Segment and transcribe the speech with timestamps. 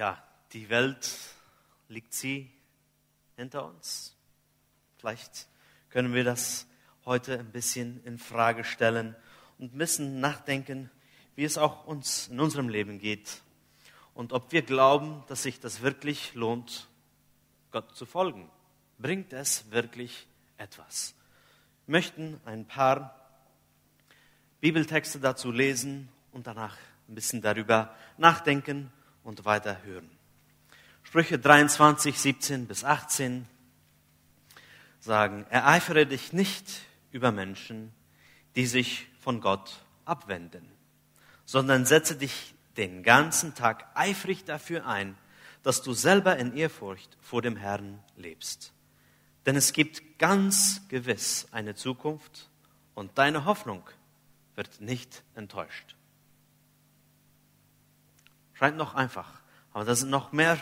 [0.00, 0.16] ja,
[0.54, 1.10] die Welt
[1.88, 2.50] liegt sie
[3.36, 4.16] hinter uns.
[4.96, 5.46] Vielleicht
[5.90, 6.66] können wir das
[7.04, 9.14] heute ein bisschen in Frage stellen
[9.58, 10.90] und müssen nachdenken,
[11.36, 13.42] wie es auch uns in unserem Leben geht
[14.14, 16.88] und ob wir glauben, dass sich das wirklich lohnt,
[17.70, 18.50] Gott zu folgen.
[18.98, 20.26] Bringt es wirklich
[20.56, 21.14] etwas?
[21.84, 23.20] Wir möchten ein paar
[24.62, 28.90] Bibeltexte dazu lesen und danach ein bisschen darüber nachdenken
[29.24, 30.10] und weiter hören.
[31.02, 33.46] Sprüche 23, 17 bis 18
[35.00, 37.92] sagen, ereifere dich nicht über Menschen,
[38.56, 40.70] die sich von Gott abwenden,
[41.44, 45.16] sondern setze dich den ganzen Tag eifrig dafür ein,
[45.62, 48.72] dass du selber in Ehrfurcht vor dem Herrn lebst.
[49.46, 52.48] Denn es gibt ganz gewiss eine Zukunft
[52.94, 53.82] und deine Hoffnung
[54.54, 55.96] wird nicht enttäuscht.
[58.60, 59.40] Scheint noch einfach,
[59.72, 60.58] aber da sind noch mehr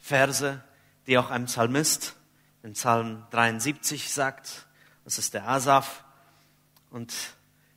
[0.00, 0.64] Verse,
[1.06, 2.16] die auch ein Psalmist
[2.64, 4.66] in Psalm 73 sagt.
[5.04, 6.02] Das ist der Asaf.
[6.90, 7.14] Und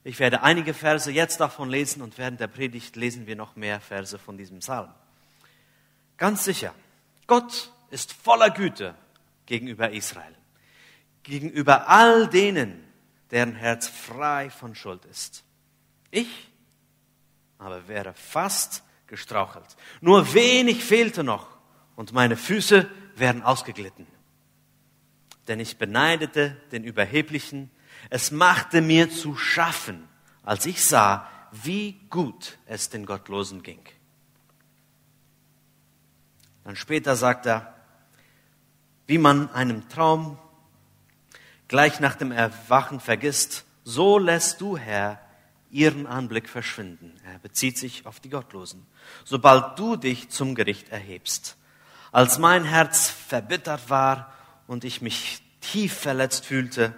[0.04, 3.80] ich werde einige Verse jetzt davon lesen und während der Predigt lesen wir noch mehr
[3.80, 4.92] Verse von diesem Psalm.
[6.18, 6.74] Ganz sicher,
[7.28, 8.96] Gott ist voller Güte
[9.46, 10.36] gegenüber Israel,
[11.22, 12.84] gegenüber all denen,
[13.30, 15.44] deren Herz frei von Schuld ist.
[16.09, 16.50] Ich
[17.59, 18.81] aber wäre fast
[19.14, 19.78] gestrauchelt.
[20.02, 21.47] Nur wenig fehlte noch
[21.95, 24.08] und meine Füße wären ausgeglitten.
[25.47, 27.69] Denn ich beneidete den Überheblichen,
[28.09, 30.09] es machte mir zu schaffen,
[30.41, 33.84] als ich sah, wie gut es den Gottlosen ging.
[36.64, 37.75] Dann später sagt er,
[39.06, 40.39] wie man einen Traum
[41.67, 45.19] gleich nach dem Erwachen vergisst, so lässt du, Herr,
[45.74, 47.12] ihren Anblick verschwinden.
[47.26, 48.86] Er bezieht sich auf die Gottlosen.
[49.26, 51.58] Sobald du dich zum Gericht erhebst.
[52.12, 54.32] Als mein Herz verbittert war
[54.68, 56.94] und ich mich tief verletzt fühlte,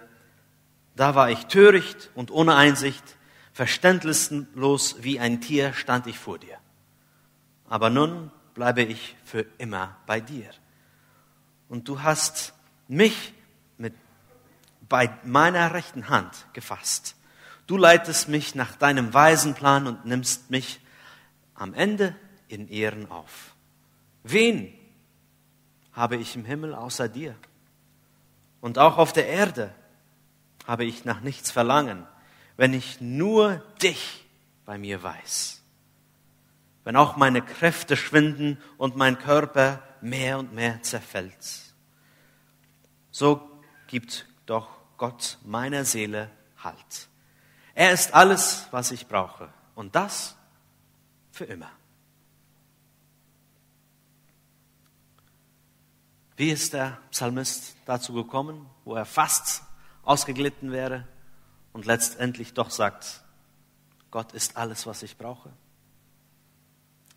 [0.94, 3.02] da war ich töricht und ohne Einsicht,
[3.52, 6.58] verständnislos wie ein Tier stand ich vor dir.
[7.68, 10.50] Aber nun bleibe ich für immer bei dir.
[11.68, 12.52] Und du hast
[12.88, 13.32] mich
[13.78, 13.94] mit,
[14.88, 17.15] bei meiner rechten Hand gefasst.
[17.66, 20.80] Du leitest mich nach deinem weisen Plan und nimmst mich
[21.54, 22.14] am Ende
[22.48, 23.54] in Ehren auf.
[24.22, 24.72] Wen
[25.92, 27.34] habe ich im Himmel außer dir?
[28.60, 29.74] Und auch auf der Erde
[30.66, 32.06] habe ich nach nichts verlangen,
[32.56, 34.24] wenn ich nur dich
[34.64, 35.62] bei mir weiß.
[36.84, 41.34] Wenn auch meine Kräfte schwinden und mein Körper mehr und mehr zerfällt.
[43.10, 43.40] So
[43.88, 46.30] gibt doch Gott meiner Seele
[46.62, 47.08] Halt.
[47.76, 49.50] Er ist alles, was ich brauche.
[49.74, 50.34] Und das
[51.30, 51.70] für immer.
[56.36, 59.62] Wie ist der Psalmist dazu gekommen, wo er fast
[60.04, 61.06] ausgeglitten wäre
[61.74, 63.22] und letztendlich doch sagt,
[64.10, 65.50] Gott ist alles, was ich brauche?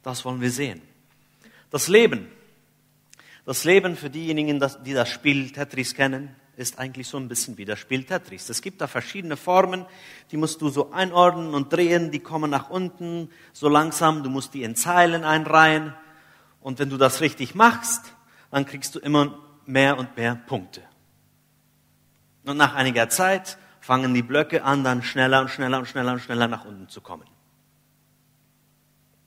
[0.04, 0.82] Das wollen wir sehen.
[1.70, 2.30] Das Leben.
[3.46, 7.64] Das Leben für diejenigen, die das Spiel Tetris kennen, ist eigentlich so ein bisschen wie
[7.64, 8.50] das Spiel Tetris.
[8.50, 9.86] Es gibt da verschiedene Formen,
[10.32, 14.54] die musst du so einordnen und drehen, die kommen nach unten so langsam, du musst
[14.54, 15.94] die in Zeilen einreihen.
[16.60, 18.14] Und wenn du das richtig machst,
[18.52, 20.82] dann kriegst du immer mehr und mehr Punkte.
[22.44, 26.20] Und nach einiger Zeit fangen die Blöcke an, dann schneller und schneller und schneller und
[26.20, 27.28] schneller nach unten zu kommen.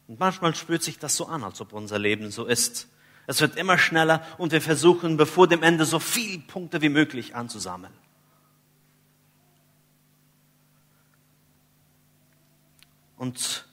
[0.07, 2.89] Und manchmal spürt sich das so an, als ob unser Leben so ist.
[3.27, 7.35] Es wird immer schneller und wir versuchen, bevor dem Ende so viele Punkte wie möglich
[7.35, 7.93] anzusammeln.
[13.17, 13.67] Und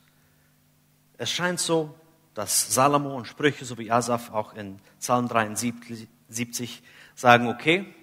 [1.17, 1.93] es scheint so,
[2.35, 6.83] dass Salomo und Sprüche sowie Asaf auch in Psalm 73
[7.15, 7.93] sagen, okay,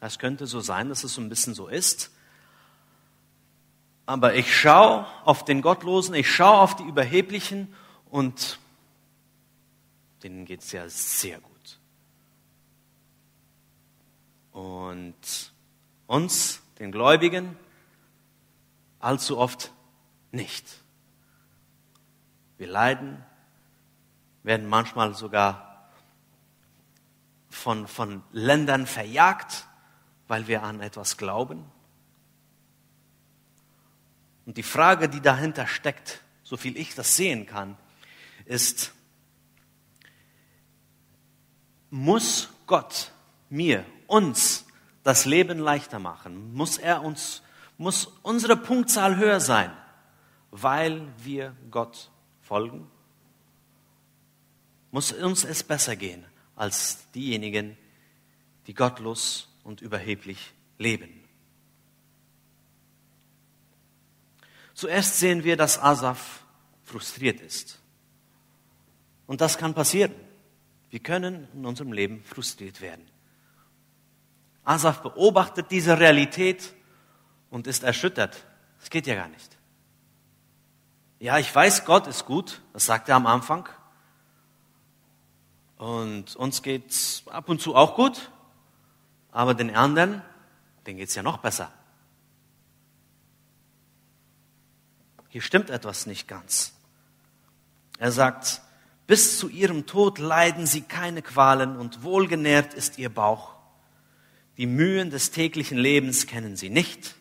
[0.00, 2.12] es könnte so sein, dass es so ein bisschen so ist.
[4.06, 7.74] Aber ich schaue auf den Gottlosen, ich schaue auf die Überheblichen
[8.10, 8.59] und
[10.22, 11.78] denen geht es ja sehr gut.
[14.52, 15.52] Und
[16.06, 17.56] uns, den Gläubigen,
[18.98, 19.72] allzu oft
[20.32, 20.66] nicht.
[22.58, 23.24] Wir leiden,
[24.42, 25.90] werden manchmal sogar
[27.48, 29.66] von, von Ländern verjagt,
[30.28, 31.64] weil wir an etwas glauben.
[34.46, 37.76] Und die Frage, die dahinter steckt, so viel ich das sehen kann,
[38.44, 38.92] ist,
[41.90, 43.12] muss Gott
[43.48, 44.66] mir, uns
[45.02, 46.54] das Leben leichter machen?
[46.54, 47.42] Muss er uns,
[47.78, 49.72] muss unsere Punktzahl höher sein,
[50.50, 52.10] weil wir Gott
[52.40, 52.90] folgen?
[54.90, 56.24] muss uns es besser gehen
[56.56, 57.76] als diejenigen,
[58.66, 61.24] die gottlos und überheblich leben.
[64.74, 66.44] Zuerst sehen wir, dass Asaf
[66.82, 67.80] frustriert ist.
[69.26, 70.14] Und das kann passieren.
[70.90, 73.08] Wir können in unserem Leben frustriert werden.
[74.64, 76.74] Asaf beobachtet diese Realität
[77.48, 78.44] und ist erschüttert.
[78.80, 79.56] Das geht ja gar nicht.
[81.18, 83.68] Ja, ich weiß, Gott ist gut, das sagt er am Anfang.
[85.76, 88.30] Und uns geht's ab und zu auch gut,
[89.30, 90.22] aber den anderen,
[90.86, 91.72] denen geht's ja noch besser.
[95.28, 96.74] Hier stimmt etwas nicht ganz.
[97.98, 98.62] Er sagt,
[99.10, 103.56] bis zu ihrem Tod leiden sie keine Qualen und wohlgenährt ist ihr Bauch.
[104.56, 107.16] Die Mühen des täglichen Lebens kennen sie nicht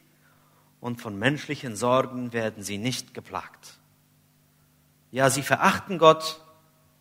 [0.82, 3.80] und von menschlichen Sorgen werden sie nicht geplagt.
[5.10, 6.46] Ja, sie verachten Gott,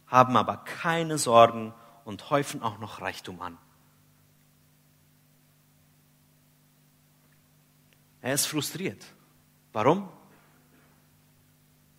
[0.07, 1.75] haben aber keine Sorgen
[2.07, 3.59] und häufen auch noch Reichtum an.
[8.23, 9.05] Er ist frustriert.
[9.75, 10.09] Warum?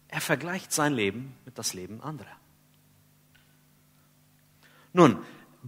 [0.07, 2.38] Er vergleicht sein Leben mit das Leben anderer.
[4.93, 5.23] Nun,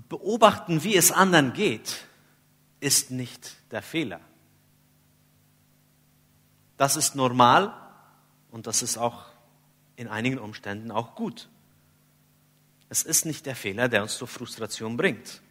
[0.09, 2.07] beobachten, wie es anderen geht,
[2.79, 4.19] ist nicht der Fehler.
[6.77, 7.73] Das ist normal
[8.49, 9.25] und das ist auch
[9.95, 11.47] in einigen Umständen auch gut.
[12.89, 15.41] Es ist nicht der Fehler, der uns zur Frustration bringt.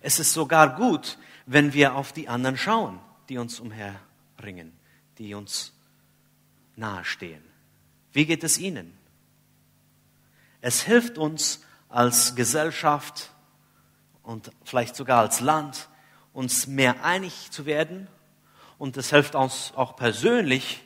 [0.00, 4.72] Es ist sogar gut, wenn wir auf die anderen schauen, die uns umherbringen,
[5.18, 5.72] die uns
[6.76, 7.42] nahestehen.
[8.12, 8.96] Wie geht es ihnen?
[10.60, 13.30] Es hilft uns als Gesellschaft
[14.22, 15.88] und vielleicht sogar als Land,
[16.32, 18.08] uns mehr einig zu werden.
[18.78, 20.82] Und es hilft uns auch persönlich,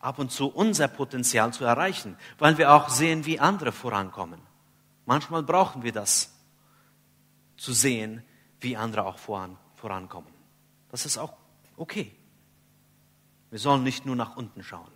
[0.00, 4.40] ab und zu unser Potenzial zu erreichen, weil wir auch sehen, wie andere vorankommen.
[5.06, 6.34] Manchmal brauchen wir das,
[7.56, 8.22] zu sehen,
[8.60, 10.32] wie andere auch voran, vorankommen.
[10.90, 11.34] Das ist auch
[11.76, 12.14] okay.
[13.50, 14.90] Wir sollen nicht nur nach unten schauen.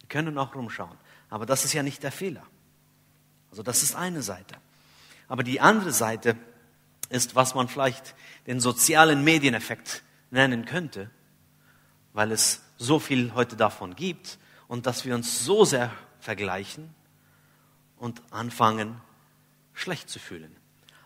[0.00, 0.98] Wir können auch rumschauen.
[1.30, 2.42] Aber das ist ja nicht der Fehler.
[3.50, 4.56] Also das ist eine Seite.
[5.28, 6.36] Aber die andere Seite
[7.10, 8.14] ist, was man vielleicht
[8.46, 11.10] den sozialen Medieneffekt nennen könnte,
[12.12, 16.94] weil es so viel heute davon gibt und dass wir uns so sehr vergleichen
[17.96, 19.00] und anfangen,
[19.72, 20.54] schlecht zu fühlen.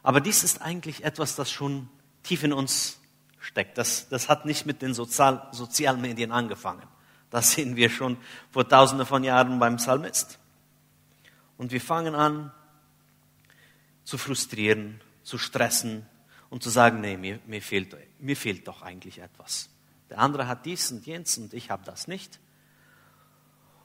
[0.03, 1.89] Aber dies ist eigentlich etwas, das schon
[2.23, 3.01] tief in uns
[3.39, 3.79] steckt.
[3.79, 6.83] Das, das hat nicht mit den Sozial sozialen Medien angefangen.
[7.31, 8.19] Das sehen wir schon
[8.51, 10.39] vor tausenden von Jahren beim Psalmist.
[11.63, 12.51] Und wir fangen an
[14.03, 16.05] zu frustrieren, zu stressen
[16.51, 19.71] und zu sagen, nee, mir, mir, fehlt, mir fehlt doch eigentlich etwas.
[20.11, 22.41] Der andere hat dies und jenes und ich habe das nicht.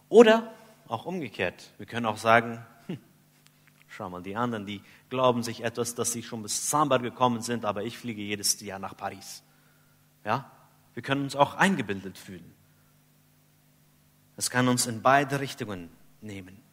[0.09, 0.51] Oder
[0.87, 1.71] auch umgekehrt.
[1.77, 2.97] Wir können auch sagen, hm,
[3.87, 4.81] schau mal, die anderen, die
[5.11, 8.79] glauben sich etwas, dass sie schon bis Sambar gekommen sind, aber ich fliege jedes Jahr
[8.79, 9.43] nach Paris.
[10.25, 10.51] Ja?
[10.95, 12.55] Wir können uns auch eingebildet fühlen.
[14.35, 15.91] Es kann uns in beide Richtungen
[16.21, 16.65] nehmen.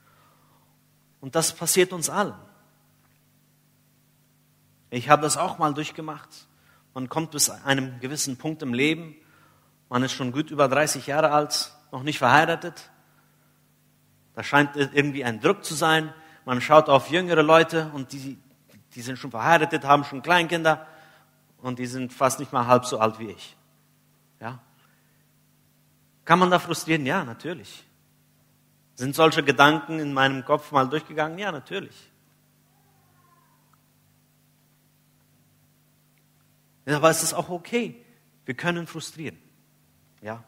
[1.24, 2.34] Und das passiert uns allen.
[4.90, 6.28] Ich habe das auch mal durchgemacht.
[6.92, 9.16] Man kommt bis einem gewissen Punkt im Leben,
[9.88, 12.90] man ist schon gut über 30 Jahre alt, noch nicht verheiratet.
[14.34, 16.12] Da scheint irgendwie ein Druck zu sein.
[16.44, 18.38] Man schaut auf jüngere Leute und die,
[18.94, 20.86] die sind schon verheiratet, haben schon Kleinkinder
[21.56, 23.56] und die sind fast nicht mal halb so alt wie ich.
[24.40, 24.58] Ja?
[26.26, 27.06] Kann man da frustrieren?
[27.06, 27.82] Ja, natürlich.
[28.94, 31.38] Sind solche Gedanken in meinem Kopf mal durchgegangen?
[31.38, 32.10] Ja, natürlich.
[36.86, 38.04] Aber es ist auch okay.
[38.44, 39.38] Wir können frustrieren.
[40.20, 40.44] Ja.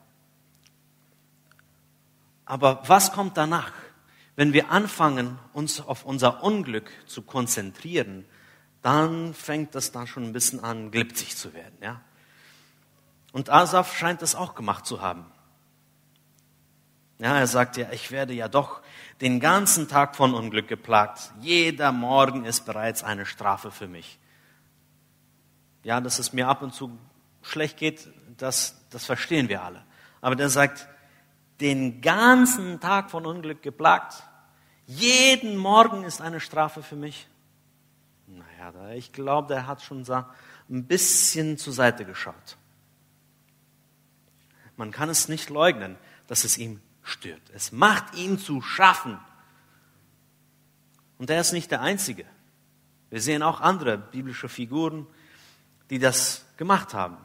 [2.44, 3.72] Aber was kommt danach?
[4.36, 8.26] Wenn wir anfangen, uns auf unser Unglück zu konzentrieren,
[8.82, 11.76] dann fängt das dann schon ein bisschen an, glipzig zu werden.
[11.80, 12.02] Ja?
[13.32, 15.26] Und Asaf scheint es auch gemacht zu haben.
[17.18, 18.82] Ja, er sagt ja, ich werde ja doch
[19.20, 21.32] den ganzen Tag von Unglück geplagt.
[21.40, 24.18] Jeder Morgen ist bereits eine Strafe für mich.
[25.82, 26.98] Ja, dass es mir ab und zu
[27.42, 29.84] schlecht geht, das, das verstehen wir alle.
[30.20, 30.88] Aber der sagt,
[31.60, 34.22] den ganzen Tag von Unglück geplagt,
[34.86, 37.28] jeden Morgen ist eine Strafe für mich.
[38.26, 40.04] Naja, ich glaube, der hat schon
[40.68, 42.56] ein bisschen zur Seite geschaut.
[44.76, 45.96] Man kann es nicht leugnen,
[46.26, 47.42] dass es ihm stört.
[47.52, 49.18] Es macht ihm zu schaffen.
[51.18, 52.26] Und er ist nicht der Einzige.
[53.10, 55.06] Wir sehen auch andere biblische Figuren,
[55.90, 57.16] die das gemacht haben.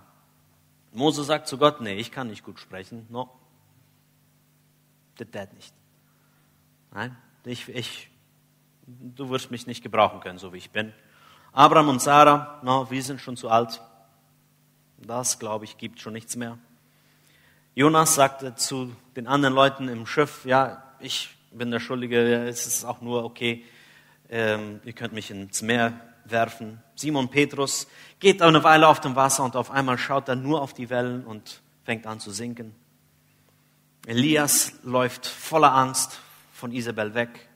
[0.93, 3.07] Mose sagt zu Gott, nee, ich kann nicht gut sprechen.
[3.09, 3.29] No,
[5.17, 5.73] das geht nicht.
[6.91, 8.09] Nein, ich, ich,
[8.85, 10.93] du wirst mich nicht gebrauchen können, so wie ich bin.
[11.53, 13.81] Abraham und Sarah, no, wir sind schon zu alt.
[14.97, 16.57] Das, glaube ich, gibt schon nichts mehr.
[17.73, 22.83] Jonas sagte zu den anderen Leuten im Schiff, ja, ich bin der Schuldige, es ist
[22.83, 23.63] auch nur okay,
[24.29, 25.93] ähm, ihr könnt mich ins Meer
[26.25, 26.83] werfen.
[26.95, 27.87] Simon Petrus
[28.19, 31.25] geht eine Weile auf dem Wasser und auf einmal schaut er nur auf die Wellen
[31.25, 32.75] und fängt an zu sinken.
[34.05, 36.19] Elias läuft voller Angst
[36.51, 37.47] von Isabel weg.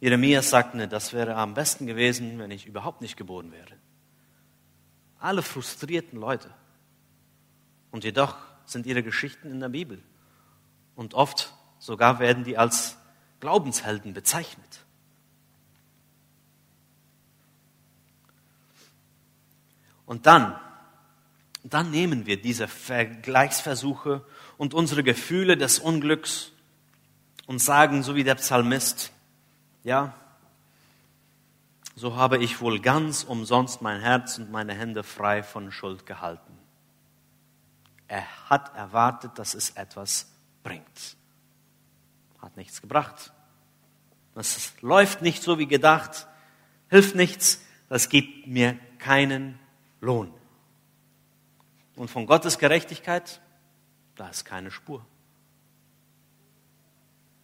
[0.00, 3.76] Jeremias sagt, ne, das wäre am besten gewesen, wenn ich überhaupt nicht geboren wäre.
[5.18, 6.52] Alle frustrierten Leute.
[7.92, 10.02] Und jedoch sind ihre Geschichten in der Bibel.
[10.96, 12.96] Und oft sogar werden die als
[13.38, 14.80] Glaubenshelden bezeichnet.
[20.06, 20.58] Und dann,
[21.64, 24.24] dann nehmen wir diese Vergleichsversuche
[24.58, 26.52] und unsere Gefühle des Unglücks
[27.46, 29.12] und sagen, so wie der Psalmist,
[29.84, 30.14] ja,
[31.94, 36.61] so habe ich wohl ganz umsonst mein Herz und meine Hände frei von Schuld gehalten.
[38.12, 40.30] Er hat erwartet, dass es etwas
[40.62, 41.16] bringt.
[42.42, 43.32] Hat nichts gebracht.
[44.34, 46.26] Es läuft nicht so wie gedacht,
[46.90, 49.58] hilft nichts, das gibt mir keinen
[50.02, 50.30] Lohn.
[51.96, 53.40] Und von Gottes Gerechtigkeit,
[54.16, 55.06] da ist keine Spur.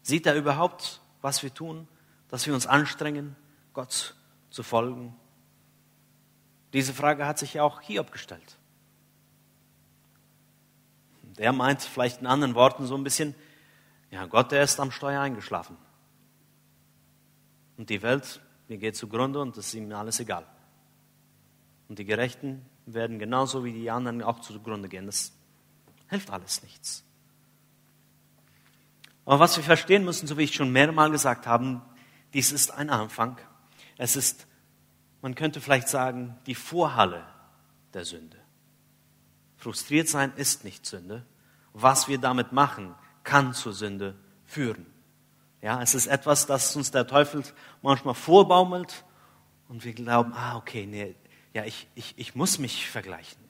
[0.02, 1.88] Sieht er überhaupt, was wir tun,
[2.28, 3.36] dass wir uns anstrengen,
[3.72, 4.14] Gott
[4.50, 5.16] zu folgen?
[6.74, 8.57] Diese Frage hat sich ja auch Hiob gestellt.
[11.38, 13.34] Der meint vielleicht in anderen Worten so ein bisschen,
[14.10, 15.76] ja, Gott, der ist am Steuer eingeschlafen.
[17.76, 20.46] Und die Welt, mir geht zugrunde und es ist ihm alles egal.
[21.88, 25.06] Und die Gerechten werden genauso wie die anderen auch zugrunde gehen.
[25.06, 25.32] Das
[26.08, 27.04] hilft alles nichts.
[29.24, 31.82] Aber was wir verstehen müssen, so wie ich schon mehrmals gesagt habe,
[32.32, 33.38] dies ist ein Anfang.
[33.96, 34.46] Es ist,
[35.22, 37.24] man könnte vielleicht sagen, die Vorhalle
[37.94, 38.38] der Sünde.
[39.58, 41.26] Frustriert sein ist nicht Sünde.
[41.72, 44.14] Was wir damit machen, kann zur Sünde
[44.46, 44.86] führen.
[45.60, 47.42] Ja, es ist etwas, das uns der Teufel
[47.82, 49.04] manchmal vorbaumelt
[49.68, 51.16] und wir glauben, ah, okay, nee,
[51.52, 53.42] ja, ich, ich, ich muss mich vergleichen.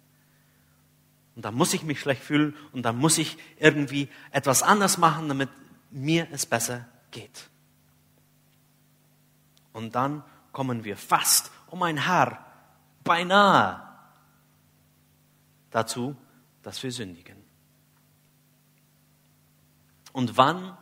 [1.36, 5.28] Und dann muss ich mich schlecht fühlen und dann muss ich irgendwie etwas anders machen,
[5.28, 5.50] damit
[5.90, 7.48] mir es besser geht.
[9.72, 12.44] Und dann kommen wir fast um ein Haar,
[13.04, 13.87] beinahe
[15.70, 16.16] dazu,
[16.62, 17.36] dass wir sündigen.
[20.12, 20.76] Und wann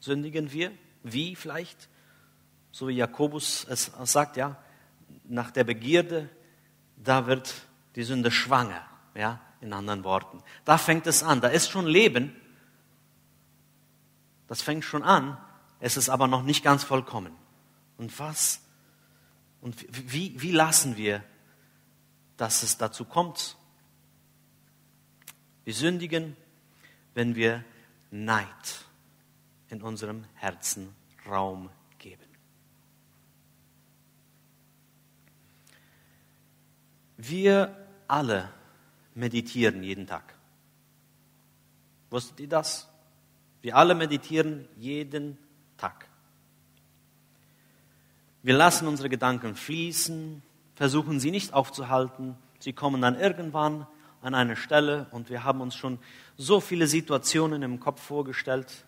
[0.00, 0.72] sündigen wir?
[1.02, 1.88] Wie vielleicht?
[2.72, 4.56] So wie Jakobus es sagt, ja,
[5.24, 6.28] nach der Begierde,
[6.96, 7.54] da wird
[7.94, 8.82] die Sünde schwanger,
[9.14, 10.42] ja, in anderen Worten.
[10.64, 12.34] Da fängt es an, da ist schon Leben,
[14.46, 15.36] das fängt schon an,
[15.80, 17.34] es ist aber noch nicht ganz vollkommen.
[17.98, 18.62] Und was?
[19.60, 21.22] Und wie, wie lassen wir,
[22.36, 23.56] dass es dazu kommt?
[25.68, 26.34] Wir sündigen,
[27.12, 27.62] wenn wir
[28.10, 28.86] Neid
[29.68, 30.94] in unserem Herzen
[31.28, 32.24] Raum geben.
[37.18, 38.50] Wir alle
[39.14, 40.32] meditieren jeden Tag.
[42.08, 42.88] Wusstet ihr das?
[43.60, 45.36] Wir alle meditieren jeden
[45.76, 46.08] Tag.
[48.42, 50.42] Wir lassen unsere Gedanken fließen,
[50.76, 52.38] versuchen sie nicht aufzuhalten.
[52.58, 53.86] Sie kommen dann irgendwann
[54.20, 55.98] an eine Stelle und wir haben uns schon
[56.36, 58.84] so viele Situationen im Kopf vorgestellt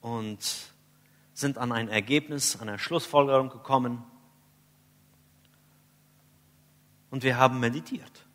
[0.00, 0.38] und
[1.34, 4.04] sind an ein Ergebnis, an eine Schlussfolgerung gekommen
[7.10, 8.26] und wir haben meditiert.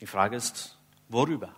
[0.00, 0.76] Die Frage ist,
[1.08, 1.54] worüber?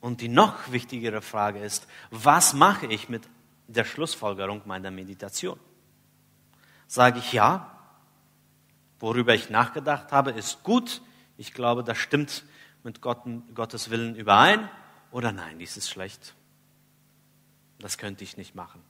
[0.00, 3.22] Und die noch wichtigere Frage ist, was mache ich mit
[3.66, 5.58] der Schlussfolgerung meiner Meditation?
[6.86, 7.75] Sage ich ja,
[8.98, 11.02] worüber ich nachgedacht habe, ist gut.
[11.36, 12.44] Ich glaube, das stimmt
[12.82, 13.22] mit Gott,
[13.54, 14.68] Gottes Willen überein.
[15.10, 16.34] Oder nein, dies ist schlecht.
[17.78, 18.82] Das könnte ich nicht machen.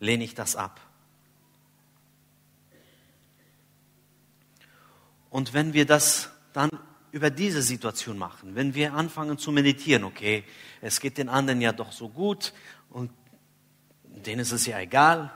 [0.00, 0.80] Lehne ich das ab.
[5.30, 6.70] Und wenn wir das dann
[7.12, 10.44] über diese Situation machen, wenn wir anfangen zu meditieren, okay,
[10.80, 12.52] es geht den anderen ja doch so gut
[12.90, 13.10] und
[14.04, 15.32] denen ist es ja egal,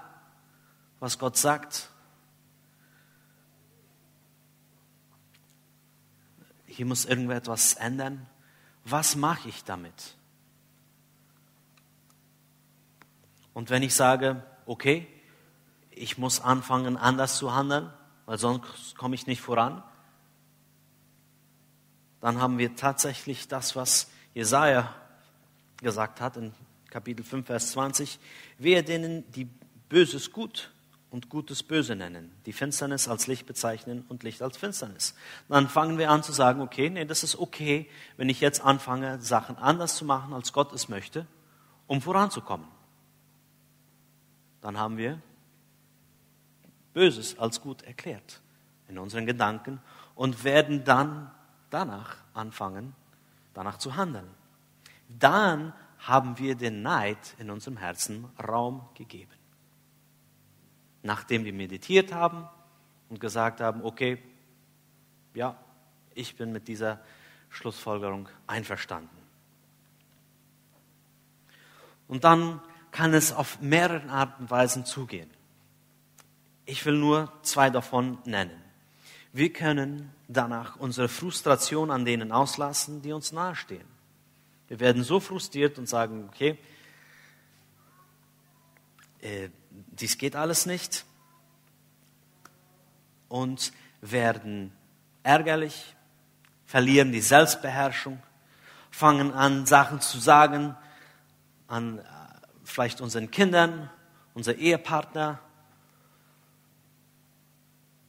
[0.99, 1.91] was Gott sagt,
[6.75, 8.27] hier muss irgendetwas ändern.
[8.85, 10.17] Was mache ich damit?
[13.53, 15.07] Und wenn ich sage, okay,
[15.91, 17.93] ich muss anfangen, anders zu handeln,
[18.27, 19.83] weil sonst komme ich nicht voran,
[22.21, 24.93] dann haben wir tatsächlich das, was Jesaja
[25.77, 26.53] gesagt hat in
[26.91, 28.19] Kapitel 5, Vers 20,
[28.59, 29.45] wehe denen, die
[29.89, 30.74] Böses gut
[31.15, 35.15] und Gutes böse nennen, die Finsternis als Licht bezeichnen und Licht als Finsternis.
[35.49, 39.21] Dann fangen wir an zu sagen, okay, nee, das ist okay, wenn ich jetzt anfange,
[39.21, 41.25] Sachen anders zu machen, als Gott es möchte,
[41.87, 42.67] um voranzukommen.
[44.61, 45.23] Dann haben wir
[46.95, 48.41] Böses als gut erklärt
[48.89, 49.81] in unseren Gedanken
[50.17, 51.31] und werden dann
[51.71, 52.93] danach anfangen,
[53.55, 54.29] danach zu handeln.
[55.09, 59.31] Dann haben wir den Neid in unserem Herzen Raum gegeben.
[61.05, 62.49] Nachdem wir meditiert haben
[63.11, 64.19] und gesagt haben, okay,
[65.35, 65.57] ja,
[66.15, 66.99] ich bin mit dieser
[67.51, 69.17] Schlussfolgerung einverstanden.
[72.09, 75.31] Und dann kann es auf mehreren Arten und Weisen zugehen.
[76.65, 78.63] Ich will nur zwei davon nennen.
[79.33, 83.87] Wir können danach unsere Frustration an denen auslassen, die uns nahestehen.
[84.69, 86.57] Wir werden so frustriert und sagen, okay,
[89.21, 89.51] äh,
[90.01, 91.05] dies geht alles nicht
[93.29, 94.73] und werden
[95.23, 95.97] ärgerlich,
[96.67, 98.23] verlieren die Selbstbeherrschung,
[98.91, 100.77] fangen an, Sachen zu sagen
[101.67, 102.03] an äh,
[102.65, 103.91] vielleicht unseren Kindern,
[104.35, 105.41] unser Ehepartner,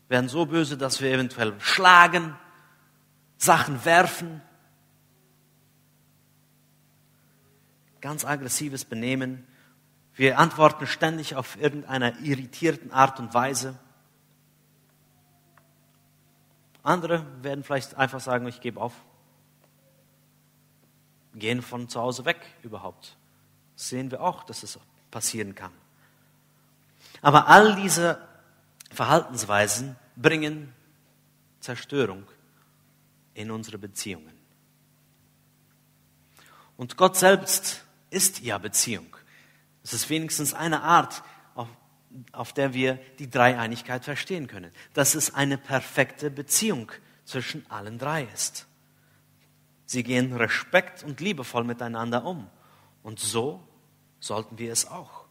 [0.07, 2.35] werden so böse, dass wir eventuell schlagen,
[3.37, 4.41] Sachen werfen.
[8.01, 9.47] Ganz aggressives Benehmen.
[10.15, 13.77] Wir antworten ständig auf irgendeiner irritierten Art und Weise.
[16.83, 18.93] Andere werden vielleicht einfach sagen, ich gebe auf.
[21.33, 23.17] Gehen von zu Hause weg überhaupt.
[23.75, 24.79] Das sehen wir auch, dass es
[25.11, 25.73] passieren kann.
[27.21, 28.25] Aber all diese
[28.91, 30.73] Verhaltensweisen bringen
[31.59, 32.25] Zerstörung
[33.33, 34.33] in unsere Beziehungen.
[36.77, 39.14] Und Gott selbst ist ja Beziehung.
[39.85, 41.23] Es ist wenigstens eine Art,
[41.53, 41.69] auf,
[42.33, 44.71] auf der wir die Dreieinigkeit verstehen können.
[44.93, 46.91] Dass es eine perfekte Beziehung
[47.23, 48.67] zwischen allen drei ist.
[49.85, 52.49] Sie gehen respekt und liebevoll miteinander um.
[53.01, 53.65] Und so
[54.19, 55.25] sollten wir es auch.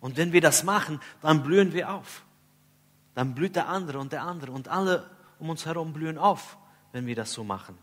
[0.00, 2.22] Und wenn wir das machen, dann blühen wir auf
[3.16, 6.58] dann blüht der andere und der andere und alle um uns herum blühen auf,
[6.92, 7.78] wenn wir das so machen.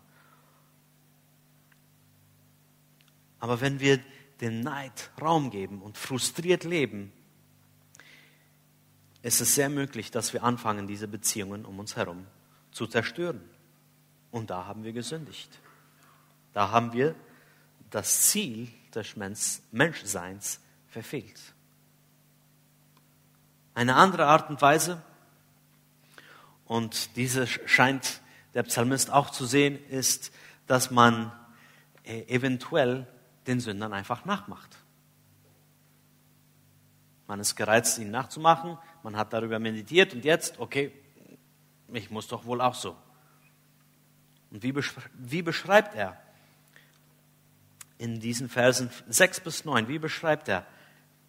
[3.39, 3.99] Aber wenn wir
[4.41, 7.11] den Neid Raum geben und frustriert leben,
[9.21, 12.27] ist es sehr möglich, dass wir anfangen, diese Beziehungen um uns herum
[12.71, 13.41] zu zerstören.
[14.31, 15.59] Und da haben wir gesündigt.
[16.53, 17.15] Da haben wir
[17.89, 19.15] das Ziel des
[19.71, 21.39] Menschseins verfehlt.
[23.75, 25.01] Eine andere Art und Weise,
[26.65, 28.21] und diese scheint
[28.53, 30.31] der Psalmist auch zu sehen, ist,
[30.67, 31.31] dass man
[32.03, 33.07] äh, eventuell
[33.47, 34.77] den Sündern einfach nachmacht.
[37.27, 40.91] Man ist gereizt, ihn nachzumachen, man hat darüber meditiert und jetzt, okay,
[41.91, 42.95] ich muss doch wohl auch so.
[44.51, 44.73] Und wie,
[45.15, 46.21] wie beschreibt er
[47.97, 50.65] in diesen Versen 6 bis 9, wie beschreibt er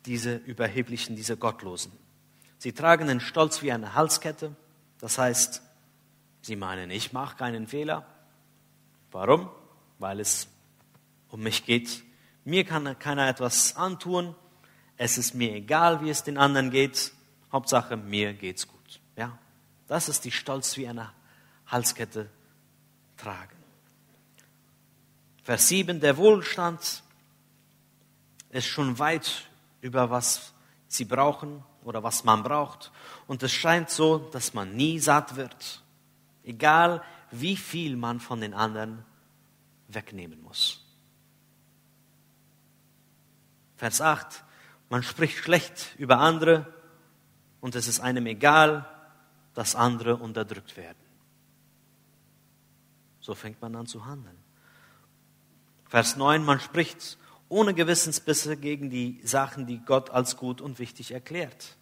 [0.04, 1.92] diese Überheblichen, diese Gottlosen?
[2.58, 4.56] Sie tragen den Stolz wie eine Halskette,
[4.98, 5.62] das heißt,
[6.42, 8.06] sie meinen, ich mache keinen Fehler.
[9.10, 9.50] Warum?
[9.98, 10.48] Weil es
[11.34, 12.04] um mich geht.
[12.44, 14.36] Mir kann keiner etwas antun.
[14.96, 17.12] Es ist mir egal, wie es den anderen geht.
[17.50, 19.00] Hauptsache, mir geht's gut.
[19.16, 19.36] Ja,
[19.88, 21.10] das ist die Stolz wie eine
[21.66, 22.30] Halskette
[23.16, 23.56] tragen.
[25.42, 27.02] Vers 7, der Wohlstand
[28.50, 30.54] ist schon weit über was
[30.86, 32.92] sie brauchen oder was man braucht.
[33.26, 35.82] Und es scheint so, dass man nie satt wird,
[36.44, 39.04] egal wie viel man von den anderen
[39.88, 40.83] wegnehmen muss.
[43.76, 44.44] Vers 8,
[44.88, 46.72] man spricht schlecht über andere
[47.60, 48.86] und es ist einem egal,
[49.54, 50.98] dass andere unterdrückt werden.
[53.20, 54.36] So fängt man an zu handeln.
[55.88, 61.12] Vers 9, man spricht ohne Gewissensbisse gegen die Sachen, die Gott als gut und wichtig
[61.12, 61.76] erklärt.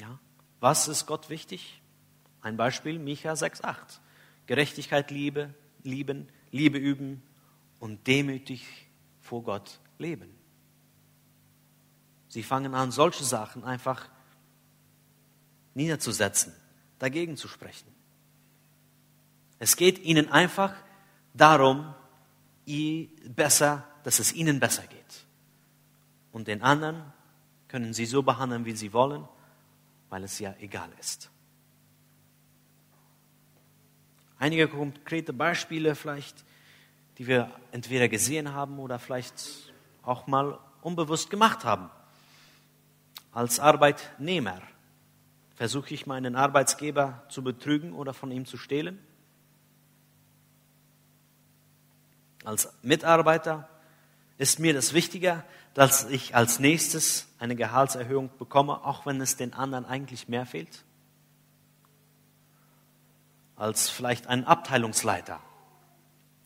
[0.00, 0.18] Ja,
[0.60, 1.80] was ist Gott wichtig?
[2.40, 4.00] Ein Beispiel, Micha 6,8.
[4.46, 7.22] Gerechtigkeit liebe, lieben, Liebe üben
[7.80, 8.62] und demütig
[9.32, 10.28] vor Gott leben.
[12.28, 14.10] Sie fangen an, solche Sachen einfach
[15.72, 16.52] niederzusetzen,
[16.98, 17.88] dagegen zu sprechen.
[19.58, 20.74] Es geht ihnen einfach
[21.32, 21.94] darum,
[23.24, 25.24] besser, dass es ihnen besser geht.
[26.30, 27.02] Und den anderen
[27.68, 29.26] können sie so behandeln, wie sie wollen,
[30.10, 31.30] weil es ja egal ist.
[34.38, 36.44] Einige konkrete Beispiele vielleicht.
[37.18, 39.72] Die wir entweder gesehen haben oder vielleicht
[40.02, 41.90] auch mal unbewusst gemacht haben.
[43.32, 44.60] Als Arbeitnehmer
[45.54, 48.98] versuche ich meinen Arbeitsgeber zu betrügen oder von ihm zu stehlen.
[52.44, 53.68] Als Mitarbeiter
[54.38, 55.44] ist mir das wichtiger,
[55.74, 60.84] dass ich als nächstes eine Gehaltserhöhung bekomme, auch wenn es den anderen eigentlich mehr fehlt,
[63.56, 65.40] als vielleicht ein Abteilungsleiter.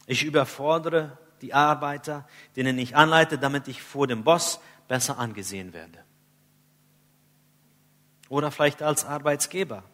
[0.07, 6.05] Ich überfordere die Arbeiter, denen ich anleite, damit ich vor dem Boss besser angesehen werde.
[8.29, 9.85] Oder vielleicht als Arbeitsgeber.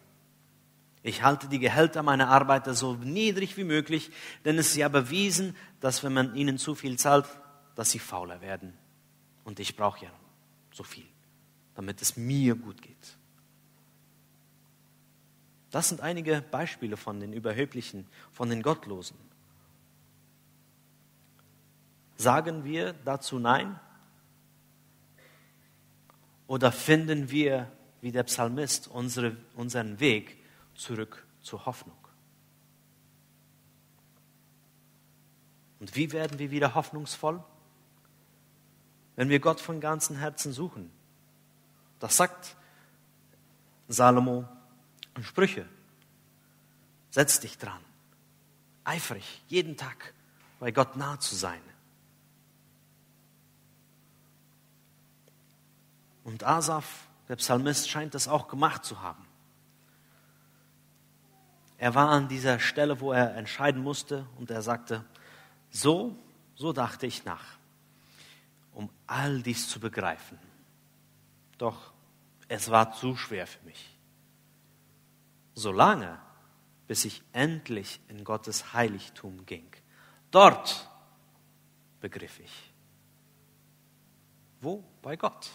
[1.01, 4.11] Ich halte die Gehälter meiner Arbeiter so niedrig wie möglich,
[4.45, 7.25] denn es ist ja bewiesen, dass wenn man ihnen zu viel zahlt,
[7.75, 8.73] dass sie fauler werden.
[9.43, 10.11] Und ich brauche ja
[10.71, 11.05] so viel,
[11.75, 13.17] damit es mir gut geht.
[15.71, 19.17] Das sind einige Beispiele von den Überheblichen, von den Gottlosen.
[22.23, 23.77] Sagen wir dazu Nein?
[26.47, 30.37] Oder finden wir, wie der Psalmist, unsere, unseren Weg
[30.73, 31.97] zurück zur Hoffnung?
[35.81, 37.43] Und wie werden wir wieder hoffnungsvoll?
[39.17, 40.89] Wenn wir Gott von ganzem Herzen suchen.
[41.99, 42.55] Das sagt
[43.89, 44.47] Salomo
[45.17, 45.67] in Sprüche.
[47.09, 47.81] Setz dich dran,
[48.85, 50.13] eifrig, jeden Tag
[50.61, 51.61] bei Gott nah zu sein.
[56.23, 59.25] Und Asaf, der Psalmist, scheint das auch gemacht zu haben.
[61.77, 65.03] Er war an dieser Stelle, wo er entscheiden musste und er sagte,
[65.69, 66.15] so,
[66.55, 67.57] so dachte ich nach,
[68.73, 70.39] um all dies zu begreifen.
[71.57, 71.93] Doch
[72.47, 73.97] es war zu schwer für mich.
[75.55, 76.19] Solange,
[76.87, 79.69] bis ich endlich in Gottes Heiligtum ging.
[80.31, 80.89] Dort
[81.99, 82.73] begriff ich.
[84.61, 84.83] Wo?
[85.01, 85.49] Bei Gott.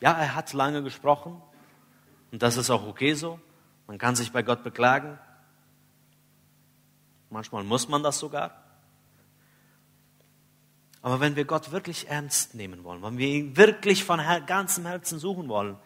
[0.00, 1.40] Ja, er hat lange gesprochen
[2.32, 3.40] und das ist auch okay so.
[3.86, 5.18] Man kann sich bei Gott beklagen.
[7.30, 8.62] Manchmal muss man das sogar.
[11.02, 15.18] Aber wenn wir Gott wirklich ernst nehmen wollen, wenn wir ihn wirklich von ganzem Herzen
[15.18, 15.76] suchen wollen,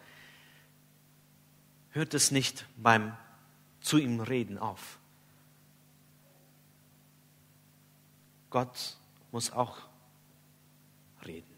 [1.91, 3.15] hört es nicht beim
[3.81, 4.97] zu ihm reden auf.
[8.49, 8.97] Gott
[9.31, 9.77] muss auch
[11.25, 11.53] reden.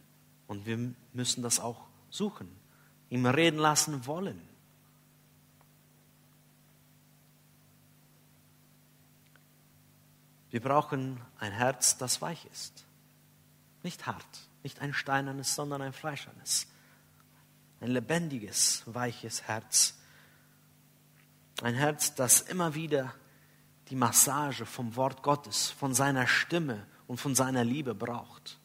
[0.48, 2.48] Und wir müssen das auch suchen,
[3.10, 4.40] ihm reden lassen wollen.
[10.52, 12.86] Wir brauchen ein Herz, das weich ist.
[13.82, 14.26] Nicht hart,
[14.62, 16.68] nicht ein steinernes, sondern ein fleischernes.
[17.82, 19.98] Ein lebendiges, weiches Herz.
[21.64, 23.14] Ein Herz, das immer wieder
[23.90, 28.60] die Massage vom Wort Gottes, von seiner Stimme und von seiner Liebe braucht.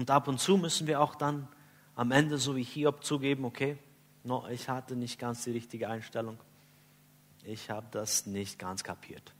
[0.00, 1.46] Und ab und zu müssen wir auch dann
[1.94, 3.78] am Ende, so wie Hiob, zugeben, okay,
[4.24, 6.38] no, ich hatte nicht ganz die richtige Einstellung
[7.44, 9.34] ich habe das nicht ganz kapiert.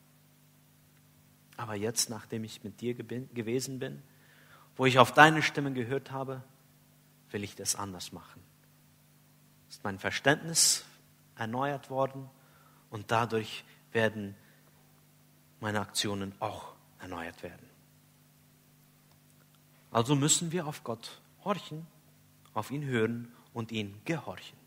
[1.57, 4.03] Aber jetzt, nachdem ich mit dir gewesen bin,
[4.77, 6.43] wo ich auf deine Stimme gehört habe,
[7.31, 8.43] will ich das anders machen.
[9.69, 10.85] Ist mein Verständnis
[11.37, 12.29] erneuert worden
[12.89, 14.35] und dadurch werden
[15.61, 17.70] meine Aktionen auch erneuert werden.
[19.91, 21.87] Also müssen wir auf Gott horchen,
[22.55, 24.61] auf ihn hören und ihn gehorchen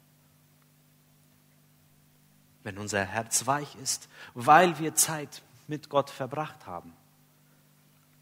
[2.64, 6.94] wenn unser Herz weich ist, weil wir Zeit mit Gott verbracht haben,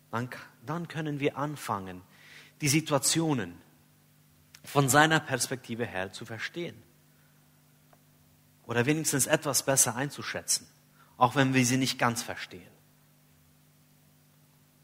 [0.09, 0.29] dann,
[0.65, 2.01] dann können wir anfangen,
[2.59, 3.55] die Situationen
[4.63, 6.75] von seiner Perspektive her zu verstehen.
[8.65, 10.67] Oder wenigstens etwas besser einzuschätzen,
[11.17, 12.69] auch wenn wir sie nicht ganz verstehen.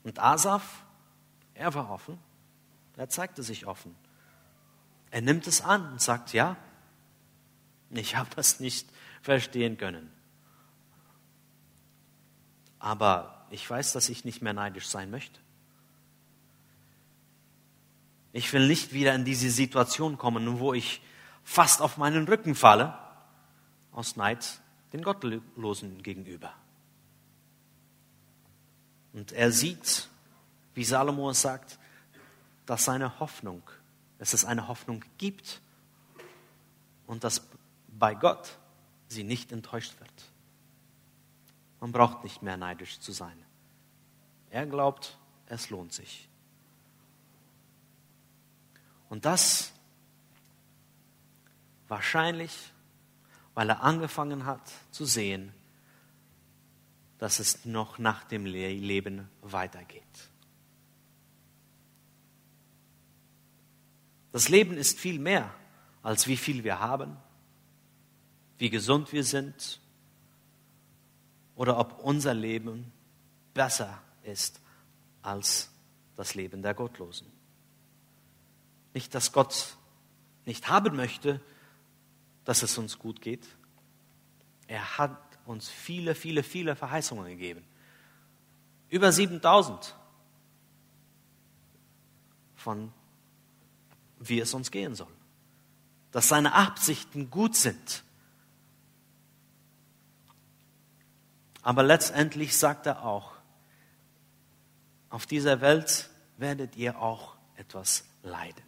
[0.04, 0.84] Und Asaf,
[1.58, 2.18] er war offen,
[2.96, 3.96] er zeigte sich offen.
[5.12, 6.58] Er nimmt es an und sagt, ja,
[7.92, 8.90] ich habe das nicht
[9.22, 10.12] verstehen können.
[12.80, 15.40] Aber ich weiß, dass ich nicht mehr neidisch sein möchte.
[18.34, 21.02] Ich will nicht wieder in diese Situation kommen, wo ich
[21.44, 22.98] fast auf meinen Rücken falle,
[23.92, 24.60] aus Neid
[24.94, 26.54] den Gottlosen gegenüber.
[29.14, 30.10] Und er sieht,
[30.78, 31.80] wie Salomo sagt,
[32.68, 33.64] dass seine Hoffnung,
[34.20, 35.60] dass es eine Hoffnung gibt
[37.08, 37.48] und dass
[37.88, 38.60] bei Gott
[39.08, 40.14] sie nicht enttäuscht wird.
[41.80, 43.44] Man braucht nicht mehr neidisch zu sein.
[44.52, 46.30] Er glaubt, es lohnt sich.
[49.10, 49.72] Und das
[51.88, 52.72] wahrscheinlich,
[53.56, 54.62] weil er angefangen hat
[54.92, 55.52] zu sehen,
[57.18, 60.04] dass es noch nach dem Leben weitergeht.
[64.38, 65.52] Das Leben ist viel mehr,
[66.04, 67.18] als wie viel wir haben,
[68.60, 69.82] wie gesund wir sind
[71.56, 72.94] oder ob unser Leben
[73.56, 74.62] besser ist
[75.24, 75.72] als
[76.16, 77.26] das Leben der Gottlosen.
[78.94, 79.76] Nicht, dass Gott
[80.46, 81.42] nicht haben möchte,
[82.46, 83.48] dass es uns gut geht.
[84.68, 87.66] Er hat uns viele, viele, viele Verheißungen gegeben.
[88.90, 89.96] Über 7000
[92.54, 92.94] von
[94.20, 95.12] wie es uns gehen soll.
[96.12, 98.04] Dass seine Absichten gut sind.
[101.62, 103.34] Aber letztendlich sagt er auch,
[105.10, 108.64] auf dieser Welt werdet ihr auch etwas leiden.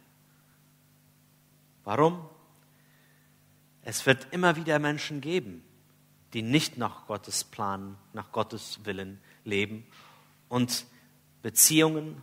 [1.84, 2.28] Warum?
[3.82, 5.64] Es wird immer wieder Menschen geben,
[6.34, 9.86] die nicht nach Gottes Plan, nach Gottes Willen leben
[10.48, 10.86] und
[11.42, 12.22] Beziehungen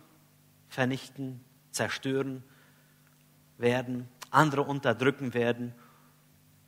[0.68, 2.44] vernichten, zerstören
[3.58, 5.74] werden, andere unterdrücken werden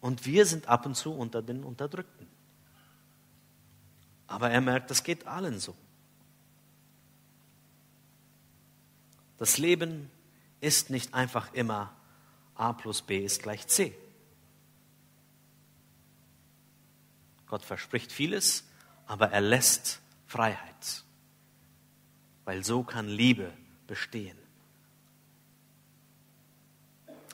[0.00, 2.26] und wir sind ab und zu unter den Unterdrückten.
[4.26, 5.74] Aber er merkt, das geht allen so.
[9.38, 10.10] Das Leben
[10.60, 11.96] ist nicht einfach immer
[12.54, 13.96] a plus b ist gleich c.
[17.46, 18.64] Gott verspricht vieles,
[19.06, 21.04] aber er lässt Freiheit,
[22.44, 23.52] weil so kann Liebe
[23.86, 24.38] bestehen.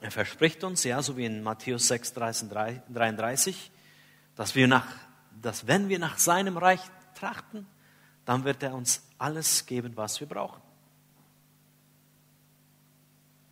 [0.00, 3.70] Er verspricht uns, ja, so wie in Matthäus 6, 33,
[4.35, 4.87] dass wir nach,
[5.40, 6.80] dass wenn wir nach seinem Reich
[7.14, 7.66] trachten,
[8.24, 10.61] dann wird er uns alles geben, was wir brauchen.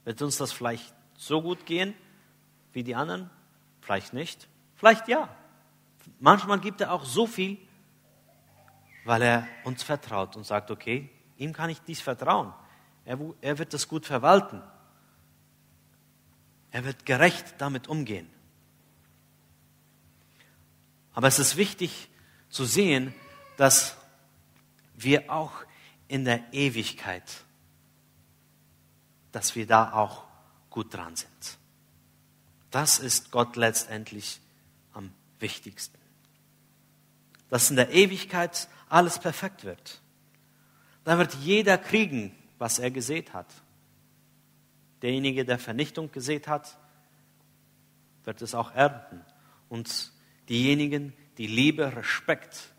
[0.04, 1.94] Wird uns das vielleicht so gut gehen
[2.72, 3.30] wie die anderen?
[3.80, 4.48] Vielleicht nicht.
[4.74, 5.34] Vielleicht ja.
[6.18, 7.56] Manchmal gibt er auch so viel,
[9.04, 12.52] weil er uns vertraut und sagt, okay, ihm kann ich dies vertrauen.
[13.04, 14.62] Er, er wird das gut verwalten.
[16.74, 18.28] Er wird gerecht damit umgehen.
[21.14, 22.10] Aber es ist wichtig
[22.50, 23.14] zu sehen,
[23.56, 23.96] dass
[24.94, 25.52] wir auch
[26.08, 27.24] in der Ewigkeit
[29.34, 30.22] dass wir da auch
[30.70, 31.58] gut dran sind.
[32.70, 34.40] Das ist Gott letztendlich
[34.92, 35.98] am wichtigsten.
[37.50, 40.00] Dass in der Ewigkeit alles perfekt wird.
[41.02, 43.48] Da wird jeder kriegen, was er gesät hat.
[45.04, 46.78] Derjenige, der Vernichtung gesät hat,
[48.24, 49.20] wird es auch ernten.
[49.68, 50.14] Und
[50.48, 52.72] diejenigen, die Liebe, Respekt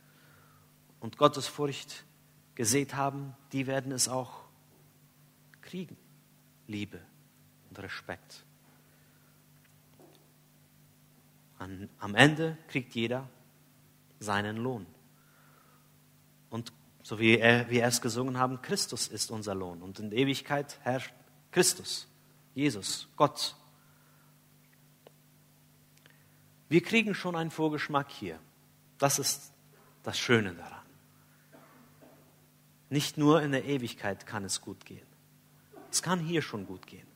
[1.00, 2.04] und Gottesfurcht
[2.56, 4.46] gesät haben, die werden es auch
[5.62, 5.98] kriegen.
[6.66, 7.00] Liebe
[7.70, 8.44] und Respekt.
[11.60, 13.30] Am Ende kriegt jeder
[14.18, 14.88] seinen Lohn.
[16.50, 19.84] Und so wie, er es gesungen haben, Christus ist unser Lohn.
[19.84, 21.14] Und in Ewigkeit herrscht
[21.52, 22.08] Christus,
[22.56, 23.56] Jesus, Gott.
[26.70, 28.40] Wir kriegen schon einen Vorgeschmack hier.
[28.98, 29.54] Das ist
[30.04, 30.86] das Schöne daran.
[32.90, 35.06] Nicht nur in der Ewigkeit kann es gut gehen.
[35.92, 37.08] Es kann hier schon gut gehen.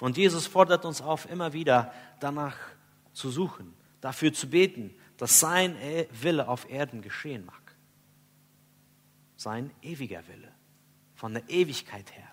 [0.00, 2.56] Und Jesus fordert uns auf, immer wieder danach
[3.12, 5.76] zu suchen, dafür zu beten, dass sein
[6.10, 7.76] Wille auf Erden geschehen mag.
[9.36, 10.52] Sein ewiger Wille,
[11.14, 12.30] von der Ewigkeit her.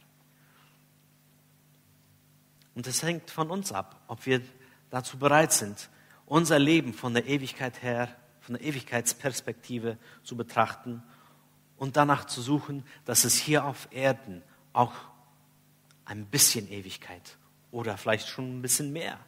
[2.75, 4.41] Und es hängt von uns ab, ob wir
[4.89, 5.89] dazu bereit sind,
[6.25, 11.01] unser Leben von der Ewigkeit her, von der Ewigkeitsperspektive zu betrachten
[11.77, 14.93] und danach zu suchen, dass es hier auf Erden auch
[16.03, 17.37] ein bisschen Ewigkeit
[17.71, 19.19] oder vielleicht schon ein bisschen mehr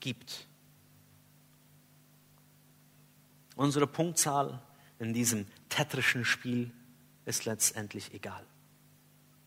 [0.00, 0.46] gibt.
[3.56, 4.60] Unsere Punktzahl
[4.98, 6.72] in diesem tetrischen Spiel
[7.24, 8.44] ist letztendlich egal.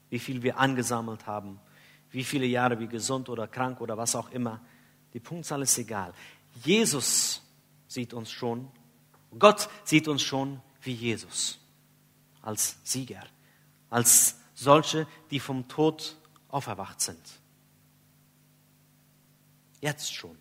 [0.10, 1.60] Wie viel wir angesammelt haben,
[2.14, 4.62] wie viele Jahre wir gesund oder krank oder was auch immer,
[5.14, 6.14] die Punktzahl ist egal.
[6.64, 7.42] Jesus
[7.88, 8.72] sieht uns schon,
[9.38, 11.60] Gott sieht uns schon wie Jesus,
[12.44, 13.24] als Sieger,
[13.90, 16.16] als solche, die vom Tod
[16.50, 17.22] auferwacht sind.
[19.82, 20.38] Jetzt schon.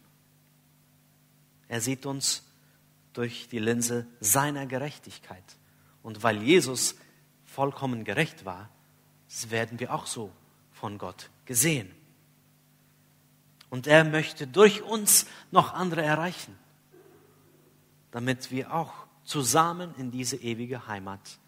[1.68, 2.44] Er sieht uns
[3.14, 5.56] durch die Linse seiner Gerechtigkeit.
[6.02, 6.96] Und weil Jesus
[7.44, 8.68] vollkommen gerecht war,
[9.48, 10.30] werden wir auch so
[10.70, 11.90] von Gott gesehen.
[13.70, 16.58] Und er möchte durch uns noch andere erreichen,
[18.10, 18.92] damit wir auch
[19.24, 21.38] zusammen in diese ewige Heimat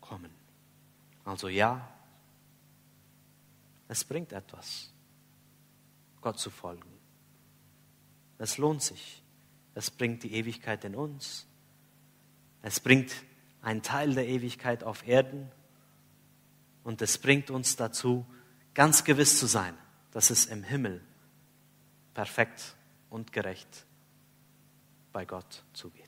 [0.00, 0.30] kommen.
[1.24, 1.88] Also ja,
[3.88, 4.92] es bringt etwas,
[6.20, 6.88] Gott zu folgen.
[8.38, 9.22] Es lohnt sich.
[9.74, 11.46] Es bringt die Ewigkeit in uns.
[12.62, 13.12] Es bringt
[13.60, 15.50] ein Teil der Ewigkeit auf Erden
[16.82, 18.26] und es bringt uns dazu,
[18.74, 19.76] ganz gewiss zu sein,
[20.12, 21.00] dass es im Himmel
[22.12, 22.74] perfekt
[23.10, 23.86] und gerecht
[25.12, 26.03] bei Gott zugeht.